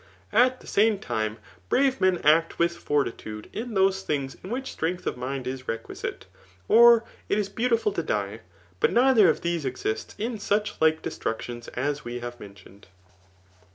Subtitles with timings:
[0.31, 1.37] •At the same time
[1.69, 6.25] brave men act with fortitude in those thin^ ia which strength of mind is requisite,
[6.67, 8.39] or it is beautiful to die;
[8.79, 12.87] but neither of these exists in such like destrut tions as we have mentioned.